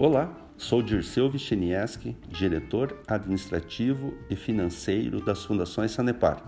Olá, 0.00 0.30
sou 0.56 0.80
Dirceu 0.80 1.28
Vichenieski, 1.28 2.16
diretor 2.28 3.00
administrativo 3.08 4.14
e 4.30 4.36
financeiro 4.36 5.20
das 5.20 5.44
Fundações 5.44 5.90
Sanepar. 5.90 6.40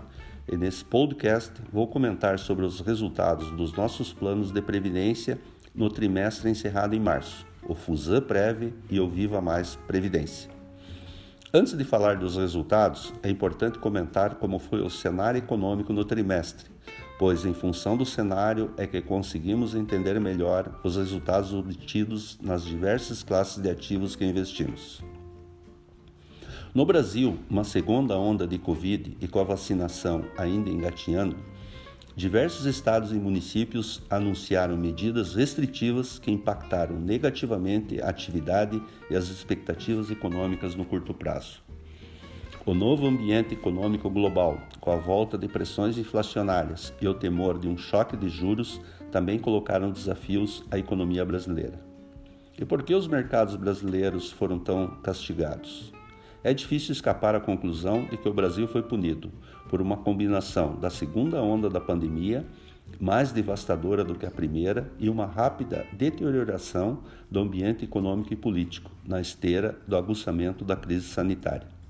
E 0.47 0.55
nesse 0.55 0.85
podcast 0.85 1.51
vou 1.69 1.85
comentar 1.85 2.39
sobre 2.39 2.63
os 2.63 2.79
resultados 2.79 3.51
dos 3.51 3.73
nossos 3.73 4.13
planos 4.13 4.53
de 4.53 4.61
previdência 4.61 5.37
no 5.75 5.89
trimestre 5.89 6.49
encerrado 6.49 6.95
em 6.95 6.99
março, 7.01 7.45
o 7.67 7.75
Fusan 7.75 8.21
Prev 8.21 8.73
e 8.89 9.01
o 9.01 9.09
Viva 9.09 9.41
Mais 9.41 9.75
Previdência. 9.85 10.49
Antes 11.53 11.77
de 11.77 11.83
falar 11.83 12.15
dos 12.15 12.37
resultados, 12.37 13.13
é 13.21 13.29
importante 13.29 13.79
comentar 13.79 14.35
como 14.35 14.59
foi 14.59 14.79
o 14.79 14.89
cenário 14.89 15.39
econômico 15.39 15.91
no 15.91 16.05
trimestre, 16.05 16.70
pois 17.21 17.45
em 17.45 17.53
função 17.53 17.95
do 17.95 18.03
cenário 18.03 18.71
é 18.77 18.87
que 18.87 18.99
conseguimos 18.99 19.75
entender 19.75 20.19
melhor 20.19 20.79
os 20.83 20.97
resultados 20.97 21.53
obtidos 21.53 22.39
nas 22.41 22.65
diversas 22.65 23.21
classes 23.21 23.61
de 23.61 23.69
ativos 23.69 24.15
que 24.15 24.25
investimos. 24.25 25.03
No 26.73 26.83
Brasil, 26.83 27.37
uma 27.47 27.63
segunda 27.63 28.17
onda 28.17 28.47
de 28.47 28.57
Covid 28.57 29.17
e 29.21 29.27
com 29.27 29.39
a 29.39 29.43
vacinação 29.43 30.25
ainda 30.35 30.71
engatinhando, 30.71 31.37
diversos 32.15 32.65
estados 32.65 33.11
e 33.11 33.15
municípios 33.19 34.01
anunciaram 34.09 34.75
medidas 34.75 35.35
restritivas 35.35 36.17
que 36.17 36.31
impactaram 36.31 36.99
negativamente 36.99 38.01
a 38.01 38.09
atividade 38.09 38.81
e 39.11 39.15
as 39.15 39.27
expectativas 39.27 40.09
econômicas 40.09 40.73
no 40.73 40.85
curto 40.85 41.13
prazo. 41.13 41.61
O 42.63 42.75
novo 42.75 43.07
ambiente 43.07 43.55
econômico 43.55 44.07
global, 44.07 44.59
com 44.79 44.91
a 44.91 44.95
volta 44.95 45.35
de 45.35 45.47
pressões 45.47 45.97
inflacionárias 45.97 46.93
e 47.01 47.07
o 47.07 47.13
temor 47.15 47.57
de 47.57 47.67
um 47.67 47.75
choque 47.75 48.15
de 48.15 48.29
juros, 48.29 48.79
também 49.11 49.39
colocaram 49.39 49.89
desafios 49.89 50.63
à 50.69 50.77
economia 50.77 51.25
brasileira. 51.25 51.79
E 52.59 52.63
por 52.63 52.83
que 52.83 52.93
os 52.93 53.07
mercados 53.07 53.55
brasileiros 53.55 54.31
foram 54.31 54.59
tão 54.59 54.85
castigados? 55.01 55.91
É 56.43 56.53
difícil 56.53 56.91
escapar 56.91 57.33
à 57.33 57.39
conclusão 57.39 58.05
de 58.05 58.15
que 58.15 58.29
o 58.29 58.33
Brasil 58.33 58.67
foi 58.67 58.83
punido 58.83 59.31
por 59.67 59.81
uma 59.81 59.97
combinação 59.97 60.75
da 60.75 60.91
segunda 60.91 61.41
onda 61.41 61.67
da 61.67 61.81
pandemia, 61.81 62.45
mais 62.99 63.31
devastadora 63.31 64.03
do 64.03 64.13
que 64.13 64.25
a 64.27 64.31
primeira, 64.31 64.91
e 64.99 65.09
uma 65.09 65.25
rápida 65.25 65.87
deterioração 65.93 66.99
do 67.29 67.39
ambiente 67.39 67.85
econômico 67.85 68.31
e 68.31 68.37
político, 68.37 68.91
na 69.03 69.19
esteira 69.19 69.79
do 69.87 69.97
aguçamento 69.97 70.63
da 70.63 70.75
crise 70.75 71.07
sanitária. 71.07 71.80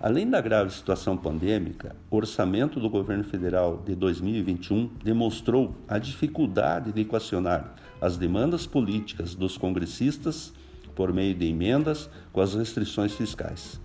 Além 0.00 0.28
da 0.28 0.40
grave 0.40 0.70
situação 0.70 1.16
pandêmica, 1.16 1.96
o 2.10 2.16
orçamento 2.16 2.78
do 2.78 2.90
governo 2.90 3.24
federal 3.24 3.82
de 3.84 3.94
2021 3.94 4.90
demonstrou 5.02 5.74
a 5.88 5.98
dificuldade 5.98 6.92
de 6.92 7.02
equacionar 7.02 7.74
as 8.00 8.16
demandas 8.16 8.66
políticas 8.66 9.34
dos 9.34 9.56
congressistas 9.56 10.52
por 10.94 11.12
meio 11.12 11.34
de 11.34 11.46
emendas 11.46 12.10
com 12.32 12.40
as 12.40 12.54
restrições 12.54 13.14
fiscais. 13.14 13.80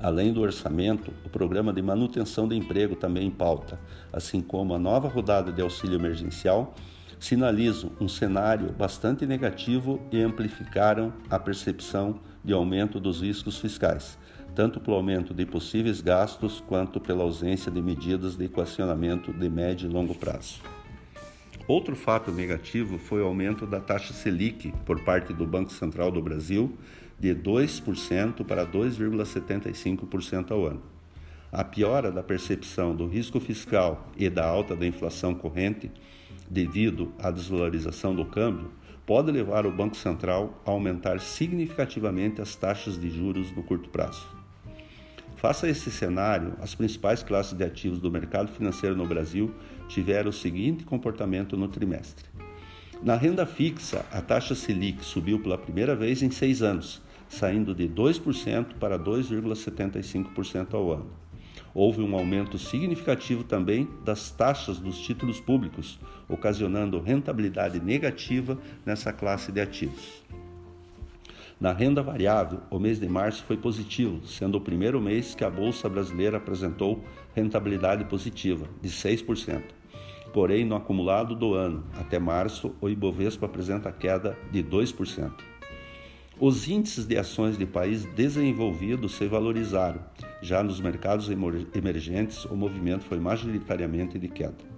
Além 0.00 0.32
do 0.32 0.40
orçamento, 0.40 1.12
o 1.24 1.28
programa 1.28 1.72
de 1.72 1.80
manutenção 1.80 2.48
de 2.48 2.56
emprego 2.56 2.96
também 2.96 3.28
em 3.28 3.30
pauta, 3.30 3.78
assim 4.12 4.40
como 4.40 4.74
a 4.74 4.78
nova 4.78 5.08
rodada 5.08 5.52
de 5.52 5.62
auxílio 5.62 5.98
emergencial, 5.98 6.74
sinalizam 7.18 7.92
um 8.00 8.08
cenário 8.08 8.72
bastante 8.72 9.24
negativo 9.24 10.00
e 10.12 10.20
amplificaram 10.20 11.12
a 11.30 11.38
percepção 11.38 12.20
de 12.44 12.52
aumento 12.52 13.00
dos 13.00 13.22
riscos 13.22 13.56
fiscais, 13.58 14.18
tanto 14.54 14.80
pelo 14.80 14.96
aumento 14.96 15.34
de 15.34 15.44
possíveis 15.44 16.00
gastos 16.00 16.62
quanto 16.66 17.00
pela 17.00 17.24
ausência 17.24 17.70
de 17.70 17.82
medidas 17.82 18.36
de 18.36 18.44
equacionamento 18.44 19.32
de 19.32 19.48
médio 19.48 19.90
e 19.90 19.92
longo 19.92 20.14
prazo. 20.14 20.60
Outro 21.66 21.96
fato 21.96 22.30
negativo 22.30 22.98
foi 22.98 23.22
o 23.22 23.26
aumento 23.26 23.66
da 23.66 23.80
taxa 23.80 24.12
Selic 24.12 24.72
por 24.84 25.00
parte 25.00 25.32
do 25.32 25.46
Banco 25.46 25.72
Central 25.72 26.10
do 26.10 26.22
Brasil 26.22 26.76
de 27.18 27.34
2% 27.34 28.44
para 28.44 28.66
2,75% 28.66 30.50
ao 30.50 30.66
ano. 30.66 30.82
A 31.50 31.64
piora 31.64 32.12
da 32.12 32.22
percepção 32.22 32.94
do 32.94 33.06
risco 33.06 33.40
fiscal 33.40 34.10
e 34.16 34.28
da 34.28 34.44
alta 34.44 34.76
da 34.76 34.86
inflação 34.86 35.34
corrente, 35.34 35.90
devido 36.50 37.12
à 37.18 37.30
desvalorização 37.30 38.14
do 38.14 38.26
câmbio, 38.26 38.70
pode 39.06 39.30
levar 39.30 39.66
o 39.66 39.72
Banco 39.72 39.96
Central 39.96 40.60
a 40.66 40.70
aumentar 40.70 41.20
significativamente 41.20 42.40
as 42.40 42.56
taxas 42.56 43.00
de 43.00 43.08
juros 43.08 43.52
no 43.52 43.62
curto 43.62 43.88
prazo. 43.88 44.43
Face 45.44 45.66
a 45.66 45.68
esse 45.68 45.90
cenário, 45.90 46.54
as 46.58 46.74
principais 46.74 47.22
classes 47.22 47.52
de 47.52 47.62
ativos 47.62 48.00
do 48.00 48.10
mercado 48.10 48.48
financeiro 48.50 48.96
no 48.96 49.06
Brasil 49.06 49.54
tiveram 49.86 50.30
o 50.30 50.32
seguinte 50.32 50.84
comportamento 50.84 51.54
no 51.54 51.68
trimestre. 51.68 52.24
Na 53.02 53.14
renda 53.14 53.44
fixa, 53.44 54.06
a 54.10 54.22
taxa 54.22 54.54
Selic 54.54 55.04
subiu 55.04 55.38
pela 55.38 55.58
primeira 55.58 55.94
vez 55.94 56.22
em 56.22 56.30
seis 56.30 56.62
anos, 56.62 57.02
saindo 57.28 57.74
de 57.74 57.86
2% 57.86 58.78
para 58.80 58.98
2,75% 58.98 60.72
ao 60.72 60.90
ano. 60.90 61.10
Houve 61.74 62.00
um 62.00 62.16
aumento 62.16 62.56
significativo 62.56 63.44
também 63.44 63.86
das 64.02 64.30
taxas 64.30 64.78
dos 64.78 64.98
títulos 64.98 65.40
públicos, 65.40 66.00
ocasionando 66.26 67.02
rentabilidade 67.02 67.78
negativa 67.80 68.56
nessa 68.86 69.12
classe 69.12 69.52
de 69.52 69.60
ativos. 69.60 70.24
Na 71.60 71.72
renda 71.72 72.02
variável, 72.02 72.60
o 72.68 72.80
mês 72.80 72.98
de 72.98 73.08
março 73.08 73.44
foi 73.44 73.56
positivo, 73.56 74.26
sendo 74.26 74.58
o 74.58 74.60
primeiro 74.60 75.00
mês 75.00 75.34
que 75.36 75.44
a 75.44 75.50
Bolsa 75.50 75.88
Brasileira 75.88 76.38
apresentou 76.38 77.04
rentabilidade 77.34 78.04
positiva, 78.06 78.66
de 78.82 78.88
6%. 78.88 79.62
Porém, 80.32 80.64
no 80.64 80.74
acumulado 80.74 81.34
do 81.36 81.54
ano, 81.54 81.84
até 81.94 82.18
março, 82.18 82.74
o 82.80 82.88
Ibovespa 82.88 83.46
apresenta 83.46 83.92
queda 83.92 84.36
de 84.50 84.64
2%. 84.64 85.30
Os 86.40 86.66
índices 86.66 87.06
de 87.06 87.16
ações 87.16 87.56
de 87.56 87.64
países 87.64 88.12
desenvolvidos 88.14 89.14
se 89.14 89.28
valorizaram. 89.28 90.00
Já 90.42 90.60
nos 90.60 90.80
mercados 90.80 91.30
emergentes, 91.30 92.44
o 92.46 92.56
movimento 92.56 93.04
foi 93.04 93.20
majoritariamente 93.20 94.18
de 94.18 94.26
queda. 94.26 94.74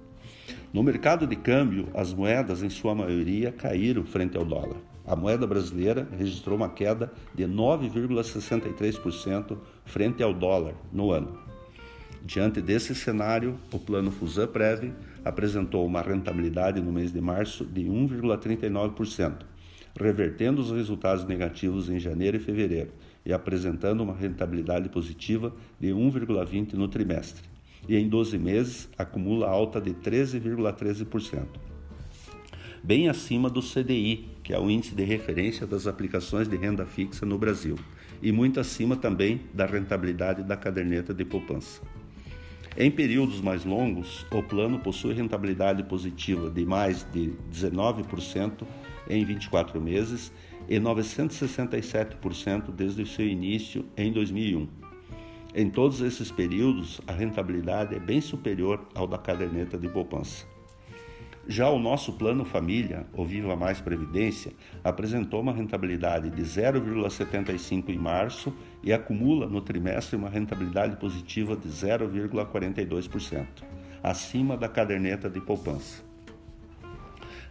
No 0.71 0.83
mercado 0.83 1.27
de 1.27 1.37
câmbio, 1.37 1.89
as 1.95 2.13
moedas, 2.13 2.63
em 2.63 2.69
sua 2.69 2.95
maioria, 2.95 3.51
caíram 3.51 4.05
frente 4.05 4.37
ao 4.37 4.45
dólar. 4.45 4.77
A 5.07 5.15
moeda 5.15 5.47
brasileira 5.47 6.09
registrou 6.19 6.57
uma 6.57 6.69
queda 6.69 7.13
de 7.33 7.45
9,63% 7.45 9.57
frente 9.85 10.21
ao 10.21 10.35
dólar 10.35 10.75
no 10.93 11.13
ano. 11.13 11.39
Diante 12.25 12.61
desse 12.61 12.93
cenário, 12.93 13.57
o 13.73 13.79
plano 13.79 14.11
Fusan 14.11 14.49
Prev 14.49 14.93
apresentou 15.25 15.87
uma 15.87 16.03
rentabilidade 16.03 16.81
no 16.81 16.93
mês 16.93 17.13
de 17.13 17.21
março 17.21 17.65
de 17.65 17.85
1,39%, 17.85 19.45
revertendo 19.97 20.61
os 20.61 20.73
resultados 20.73 21.25
negativos 21.25 21.89
em 21.89 22.01
janeiro 22.01 22.37
e 22.37 22.41
fevereiro 22.41 22.91
e 23.25 23.33
apresentando 23.33 24.03
uma 24.03 24.15
rentabilidade 24.15 24.89
positiva 24.89 25.55
de 25.79 25.91
1,20% 25.91 26.73
no 26.73 26.89
trimestre. 26.89 27.45
E 27.89 27.97
em 27.97 28.09
12 28.09 28.37
meses 28.39 28.89
acumula 28.99 29.49
alta 29.49 29.81
de 29.81 29.95
13,13% 29.95 31.76
bem 32.83 33.09
acima 33.09 33.51
do 33.51 33.61
CDI, 33.61 34.29
que 34.43 34.53
é 34.53 34.59
o 34.59 34.71
índice 34.71 34.95
de 34.95 35.05
referência 35.05 35.67
das 35.67 35.87
aplicações 35.87 36.49
de 36.49 36.57
renda 36.57 36.87
fixa 36.87 37.27
no 37.27 37.39
Brasil, 37.39 37.77
e 38.23 38.33
muito 38.33 38.61
acima 38.61 38.97
também 38.97 39.41
da 39.53 39.67
rentabilidade 39.67 40.43
da 40.43 40.57
caderneta 40.57 41.13
de 41.13 41.25
poupança. 41.25 41.81
Em 42.79 42.91
períodos 42.91 43.41
mais 43.41 43.65
longos, 43.65 44.27
o 44.31 44.43
plano 44.43 44.79
possui 44.79 45.15
rentabilidade 45.15 45.83
positiva 45.85 46.51
de 46.51 46.67
mais 46.67 47.07
de 47.11 47.33
19% 47.51 48.67
em 49.09 49.25
24 49.25 49.81
meses 49.81 50.31
e 50.69 50.79
967% 50.79 52.71
desde 52.71 53.03
o 53.03 53.07
seu 53.07 53.27
início 53.27 53.87
em 53.97 54.13
2001. 54.13 54.69
Em 55.55 55.71
todos 55.71 56.03
esses 56.03 56.31
períodos, 56.31 57.01
a 57.07 57.13
rentabilidade 57.13 57.95
é 57.95 57.99
bem 57.99 58.21
superior 58.21 58.87
ao 58.95 59.07
da 59.07 59.17
caderneta 59.17 59.79
de 59.79 59.89
poupança. 59.89 60.45
Já 61.49 61.71
o 61.71 61.79
nosso 61.79 62.13
plano 62.15 62.45
família, 62.45 63.07
o 63.13 63.25
Viva 63.25 63.55
Mais 63.55 63.81
Previdência, 63.81 64.53
apresentou 64.83 65.41
uma 65.41 65.53
rentabilidade 65.53 66.29
de 66.29 66.43
0,75 66.43 67.89
em 67.89 67.97
março 67.97 68.53
e 68.83 68.93
acumula 68.93 69.47
no 69.47 69.61
trimestre 69.61 70.17
uma 70.17 70.29
rentabilidade 70.29 70.97
positiva 70.97 71.55
de 71.55 71.69
0,42%, 71.69 73.47
acima 74.03 74.57
da 74.57 74.69
caderneta 74.69 75.31
de 75.31 75.41
poupança. 75.41 76.05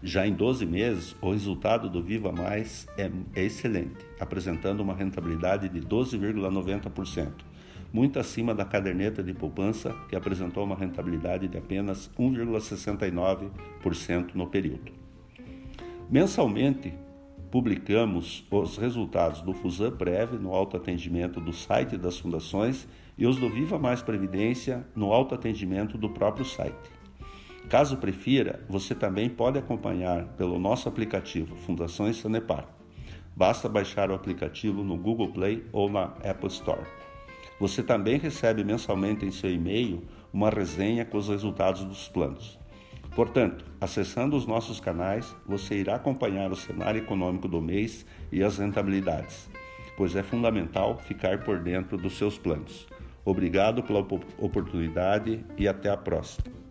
Já 0.03 0.27
em 0.27 0.33
12 0.33 0.65
meses, 0.65 1.15
o 1.21 1.31
resultado 1.31 1.89
do 1.89 2.03
Viva 2.03 2.33
Mais 2.33 2.85
é, 2.97 3.09
é 3.33 3.43
excelente, 3.45 4.05
apresentando 4.19 4.81
uma 4.81 4.93
rentabilidade 4.93 5.69
de 5.69 5.79
12,90% 5.79 7.54
muito 7.95 8.19
acima 8.19 8.53
da 8.53 8.65
caderneta 8.65 9.23
de 9.23 9.33
poupança, 9.33 9.95
que 10.09 10.17
apresentou 10.17 10.65
uma 10.65 10.75
rentabilidade 10.75 11.47
de 11.47 11.57
apenas 11.57 12.11
1,69% 12.19 14.35
no 14.35 14.47
período. 14.47 14.91
Mensalmente, 16.09 16.93
publicamos 17.49 18.45
os 18.51 18.77
resultados 18.77 19.41
do 19.41 19.53
Fusan 19.53 19.91
Prev 19.91 20.33
no 20.33 20.53
autoatendimento 20.53 21.39
do 21.39 21.53
site 21.53 21.95
das 21.95 22.19
fundações 22.19 22.85
e 23.17 23.25
os 23.25 23.37
do 23.37 23.49
Viva 23.49 23.79
Mais 23.79 24.01
Previdência 24.01 24.85
no 24.93 25.13
autoatendimento 25.13 25.97
do 25.97 26.09
próprio 26.09 26.43
site. 26.43 26.91
Caso 27.69 27.95
prefira, 27.95 28.61
você 28.67 28.93
também 28.93 29.29
pode 29.29 29.57
acompanhar 29.57 30.25
pelo 30.33 30.59
nosso 30.59 30.89
aplicativo 30.89 31.55
Fundações 31.55 32.17
Sanepar. 32.17 32.67
Basta 33.33 33.69
baixar 33.69 34.11
o 34.11 34.15
aplicativo 34.15 34.83
no 34.83 34.97
Google 34.97 35.31
Play 35.31 35.63
ou 35.71 35.89
na 35.89 36.07
Apple 36.29 36.49
Store. 36.49 37.04
Você 37.59 37.81
também 37.81 38.17
recebe 38.17 38.63
mensalmente 38.63 39.25
em 39.25 39.31
seu 39.31 39.49
e-mail 39.49 40.03
uma 40.33 40.49
resenha 40.49 41.05
com 41.05 41.17
os 41.17 41.29
resultados 41.29 41.83
dos 41.85 42.07
planos. 42.07 42.59
Portanto, 43.15 43.63
acessando 43.79 44.35
os 44.35 44.45
nossos 44.45 44.81
canais, 44.81 45.33
você 45.45 45.75
irá 45.75 45.95
acompanhar 45.95 46.51
o 46.51 46.55
cenário 46.55 46.99
econômico 46.99 47.47
do 47.47 47.61
mês 47.61 48.05
e 48.29 48.43
as 48.43 48.57
rentabilidades, 48.57 49.49
pois 49.95 50.15
é 50.17 50.21
fundamental 50.21 50.97
ficar 50.97 51.45
por 51.45 51.59
dentro 51.59 51.97
dos 51.97 52.17
seus 52.17 52.37
planos. 52.37 52.85
Obrigado 53.23 53.81
pela 53.81 54.05
oportunidade 54.37 55.45
e 55.57 55.65
até 55.65 55.89
a 55.89 55.95
próxima. 55.95 56.64